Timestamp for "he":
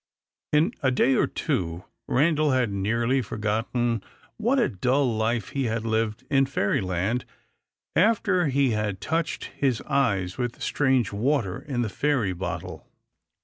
5.49-5.65, 8.47-8.71